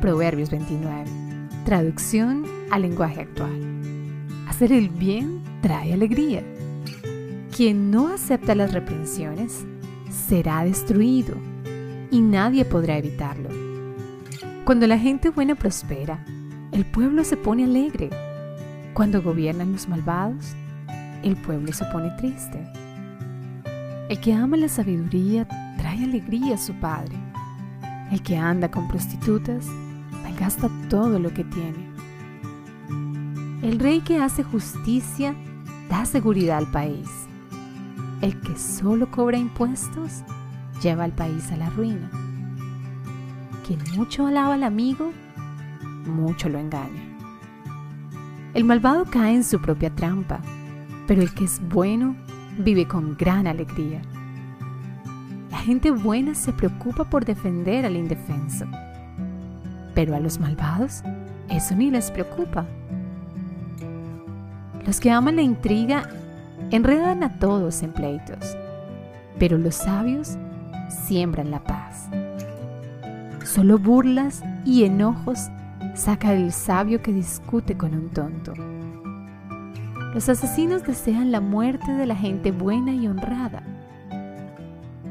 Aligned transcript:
Proverbios 0.00 0.50
29. 0.50 1.04
Traducción 1.64 2.44
al 2.70 2.82
lenguaje 2.82 3.22
actual. 3.22 3.58
Hacer 4.46 4.70
el 4.70 4.90
bien 4.90 5.42
trae 5.62 5.94
alegría. 5.94 6.42
Quien 7.54 7.90
no 7.90 8.08
acepta 8.08 8.54
las 8.54 8.74
reprensiones 8.74 9.64
será 10.10 10.64
destruido 10.64 11.34
y 12.10 12.20
nadie 12.20 12.66
podrá 12.66 12.98
evitarlo. 12.98 13.48
Cuando 14.66 14.86
la 14.86 14.98
gente 14.98 15.30
buena 15.30 15.54
prospera, 15.54 16.22
el 16.72 16.84
pueblo 16.84 17.24
se 17.24 17.38
pone 17.38 17.64
alegre. 17.64 18.10
Cuando 18.92 19.22
gobiernan 19.22 19.72
los 19.72 19.88
malvados, 19.88 20.54
el 21.22 21.36
pueblo 21.36 21.72
se 21.72 21.86
pone 21.86 22.10
triste. 22.18 22.60
El 24.10 24.20
que 24.20 24.34
ama 24.34 24.58
la 24.58 24.68
sabiduría 24.68 25.48
trae 25.78 26.04
alegría 26.04 26.56
a 26.56 26.58
su 26.58 26.74
padre. 26.74 27.16
El 28.12 28.22
que 28.22 28.36
anda 28.36 28.70
con 28.70 28.86
prostitutas 28.88 29.66
malgasta 30.36 30.68
todo 30.90 31.18
lo 31.18 31.32
que 31.32 31.44
tiene. 31.44 31.90
El 33.62 33.78
rey 33.78 34.00
que 34.02 34.18
hace 34.18 34.42
justicia 34.42 35.34
da 35.88 36.04
seguridad 36.04 36.58
al 36.58 36.70
país. 36.70 37.08
El 38.20 38.38
que 38.42 38.56
solo 38.58 39.10
cobra 39.10 39.38
impuestos 39.38 40.22
lleva 40.82 41.04
al 41.04 41.12
país 41.12 41.50
a 41.52 41.56
la 41.56 41.70
ruina. 41.70 42.10
Quien 43.66 43.80
mucho 43.96 44.26
alaba 44.26 44.54
al 44.54 44.62
amigo, 44.62 45.10
mucho 46.06 46.50
lo 46.50 46.58
engaña. 46.58 47.02
El 48.52 48.64
malvado 48.64 49.06
cae 49.06 49.34
en 49.34 49.44
su 49.44 49.58
propia 49.58 49.94
trampa, 49.94 50.40
pero 51.06 51.22
el 51.22 51.32
que 51.32 51.44
es 51.44 51.66
bueno 51.66 52.14
vive 52.58 52.86
con 52.86 53.16
gran 53.16 53.46
alegría. 53.46 54.02
La 55.50 55.58
gente 55.58 55.90
buena 55.90 56.34
se 56.34 56.52
preocupa 56.52 57.08
por 57.08 57.24
defender 57.24 57.86
al 57.86 57.96
indefenso, 57.96 58.66
pero 59.96 60.14
a 60.14 60.20
los 60.20 60.38
malvados 60.38 61.02
eso 61.48 61.74
ni 61.74 61.90
les 61.90 62.10
preocupa. 62.10 62.66
Los 64.84 65.00
que 65.00 65.10
aman 65.10 65.36
la 65.36 65.42
intriga 65.42 66.08
enredan 66.70 67.22
a 67.22 67.38
todos 67.38 67.82
en 67.82 67.92
pleitos, 67.92 68.56
pero 69.38 69.56
los 69.56 69.74
sabios 69.74 70.36
siembran 70.90 71.50
la 71.50 71.64
paz. 71.64 72.08
Solo 73.42 73.78
burlas 73.78 74.42
y 74.66 74.84
enojos 74.84 75.48
saca 75.94 76.34
el 76.34 76.52
sabio 76.52 77.00
que 77.00 77.12
discute 77.12 77.76
con 77.76 77.94
un 77.94 78.10
tonto. 78.10 78.52
Los 80.12 80.28
asesinos 80.28 80.84
desean 80.84 81.32
la 81.32 81.40
muerte 81.40 81.92
de 81.92 82.04
la 82.04 82.16
gente 82.16 82.52
buena 82.52 82.92
y 82.92 83.08
honrada. 83.08 83.62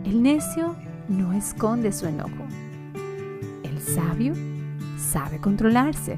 El 0.03 0.21
necio 0.21 0.75
no 1.09 1.33
esconde 1.33 1.91
su 1.91 2.05
enojo. 2.05 2.45
El 3.63 3.81
sabio 3.81 4.33
sabe 5.05 5.39
controlarse. 5.39 6.17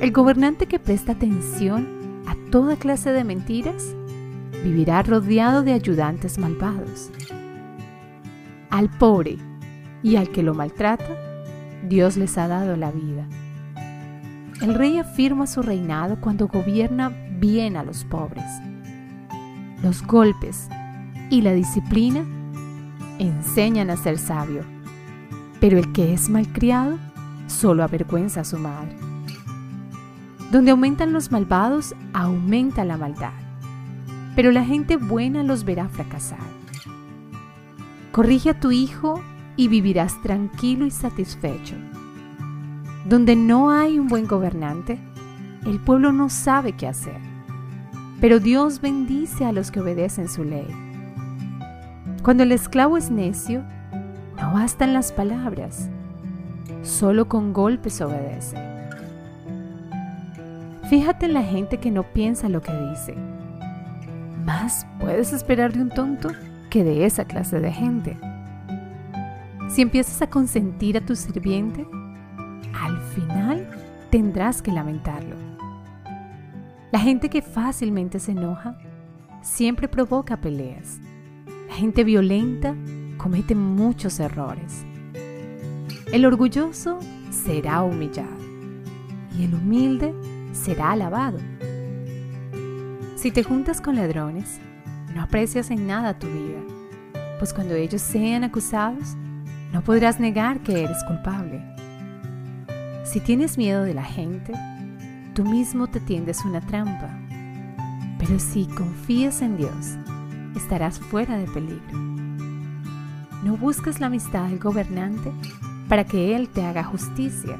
El 0.00 0.12
gobernante 0.12 0.66
que 0.66 0.78
presta 0.78 1.12
atención 1.12 2.22
a 2.26 2.34
toda 2.50 2.76
clase 2.76 3.10
de 3.10 3.24
mentiras 3.24 3.94
vivirá 4.64 5.02
rodeado 5.02 5.62
de 5.62 5.72
ayudantes 5.72 6.38
malvados. 6.38 7.10
Al 8.70 8.88
pobre 8.88 9.38
y 10.02 10.16
al 10.16 10.30
que 10.30 10.42
lo 10.42 10.54
maltrata, 10.54 11.16
Dios 11.88 12.16
les 12.16 12.38
ha 12.38 12.48
dado 12.48 12.76
la 12.76 12.90
vida. 12.90 13.26
El 14.60 14.74
rey 14.74 14.98
afirma 14.98 15.46
su 15.46 15.62
reinado 15.62 16.20
cuando 16.20 16.48
gobierna 16.48 17.10
bien 17.38 17.76
a 17.76 17.82
los 17.82 18.04
pobres. 18.04 18.44
Los 19.82 20.02
golpes 20.06 20.68
y 21.30 21.42
la 21.42 21.52
disciplina 21.52 22.24
enseñan 23.18 23.90
a 23.90 23.96
ser 23.96 24.18
sabio, 24.18 24.62
pero 25.60 25.78
el 25.78 25.92
que 25.92 26.12
es 26.12 26.30
malcriado 26.30 26.98
solo 27.52 27.84
avergüenza 27.84 28.40
a 28.40 28.44
su 28.44 28.58
madre. 28.58 28.96
Donde 30.50 30.70
aumentan 30.72 31.12
los 31.12 31.30
malvados, 31.30 31.94
aumenta 32.12 32.84
la 32.84 32.96
maldad, 32.96 33.32
pero 34.34 34.50
la 34.50 34.64
gente 34.64 34.96
buena 34.96 35.42
los 35.42 35.64
verá 35.64 35.88
fracasar. 35.88 36.38
Corrige 38.10 38.50
a 38.50 38.60
tu 38.60 38.72
hijo 38.72 39.22
y 39.56 39.68
vivirás 39.68 40.20
tranquilo 40.22 40.86
y 40.86 40.90
satisfecho. 40.90 41.76
Donde 43.06 43.36
no 43.36 43.70
hay 43.70 43.98
un 43.98 44.08
buen 44.08 44.26
gobernante, 44.26 44.98
el 45.64 45.78
pueblo 45.78 46.12
no 46.12 46.28
sabe 46.28 46.72
qué 46.72 46.88
hacer, 46.88 47.20
pero 48.20 48.40
Dios 48.40 48.80
bendice 48.80 49.44
a 49.44 49.52
los 49.52 49.70
que 49.70 49.80
obedecen 49.80 50.28
su 50.28 50.44
ley. 50.44 50.66
Cuando 52.22 52.42
el 52.42 52.52
esclavo 52.52 52.96
es 52.96 53.10
necio, 53.10 53.64
no 54.36 54.52
bastan 54.52 54.92
las 54.92 55.12
palabras, 55.12 55.88
solo 56.82 57.28
con 57.28 57.52
golpes 57.52 58.00
obedece. 58.00 58.56
Fíjate 60.88 61.26
en 61.26 61.34
la 61.34 61.42
gente 61.42 61.78
que 61.78 61.90
no 61.90 62.02
piensa 62.02 62.48
lo 62.48 62.60
que 62.60 62.72
dice. 62.90 63.14
Más 64.44 64.86
puedes 65.00 65.32
esperar 65.32 65.72
de 65.72 65.80
un 65.80 65.88
tonto 65.88 66.28
que 66.68 66.84
de 66.84 67.06
esa 67.06 67.24
clase 67.24 67.60
de 67.60 67.72
gente. 67.72 68.18
Si 69.70 69.80
empiezas 69.80 70.20
a 70.20 70.28
consentir 70.28 70.98
a 70.98 71.00
tu 71.00 71.16
sirviente, 71.16 71.86
al 72.74 72.98
final 73.14 73.66
tendrás 74.10 74.60
que 74.60 74.72
lamentarlo. 74.72 75.36
La 76.90 76.98
gente 76.98 77.30
que 77.30 77.40
fácilmente 77.40 78.18
se 78.18 78.32
enoja 78.32 78.76
siempre 79.40 79.88
provoca 79.88 80.36
peleas. 80.36 80.98
La 81.68 81.74
gente 81.74 82.04
violenta 82.04 82.74
comete 83.16 83.54
muchos 83.54 84.20
errores. 84.20 84.84
El 86.12 86.26
orgulloso 86.26 86.98
será 87.30 87.82
humillado 87.82 88.36
y 89.34 89.44
el 89.44 89.54
humilde 89.54 90.14
será 90.52 90.92
alabado. 90.92 91.38
Si 93.16 93.30
te 93.30 93.42
juntas 93.42 93.80
con 93.80 93.96
ladrones, 93.96 94.60
no 95.14 95.22
aprecias 95.22 95.70
en 95.70 95.86
nada 95.86 96.18
tu 96.18 96.26
vida, 96.26 96.60
pues 97.38 97.54
cuando 97.54 97.74
ellos 97.74 98.02
sean 98.02 98.44
acusados, 98.44 99.16
no 99.72 99.82
podrás 99.82 100.20
negar 100.20 100.60
que 100.60 100.84
eres 100.84 101.02
culpable. 101.04 101.62
Si 103.04 103.18
tienes 103.20 103.56
miedo 103.56 103.82
de 103.82 103.94
la 103.94 104.04
gente, 104.04 104.52
tú 105.32 105.46
mismo 105.46 105.86
te 105.86 105.98
tiendes 105.98 106.44
una 106.44 106.60
trampa. 106.60 107.08
Pero 108.18 108.38
si 108.38 108.66
confías 108.66 109.40
en 109.40 109.56
Dios, 109.56 109.96
estarás 110.56 111.00
fuera 111.00 111.38
de 111.38 111.46
peligro. 111.46 111.98
No 113.42 113.56
busques 113.56 113.98
la 113.98 114.08
amistad 114.08 114.48
del 114.48 114.58
gobernante 114.58 115.32
para 115.92 116.04
que 116.04 116.34
Él 116.34 116.48
te 116.48 116.64
haga 116.64 116.84
justicia. 116.84 117.58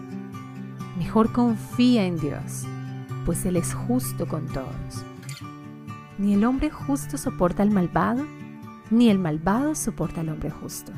Mejor 0.97 1.33
confía 1.33 2.07
en 2.07 2.17
Dios, 2.17 2.65
pues 3.27 3.45
Él 3.45 3.57
es 3.57 3.75
justo 3.75 4.27
con 4.27 4.47
todos. 4.47 5.05
Ni 6.17 6.33
el 6.33 6.43
hombre 6.47 6.71
justo 6.71 7.19
soporta 7.19 7.63
al 7.63 7.71
malvado, 7.71 8.25
ni 8.91 9.11
el 9.11 9.19
malvado 9.19 9.75
soporta 9.75 10.23
al 10.23 10.31
hombre 10.31 10.49
justo. 10.49 10.93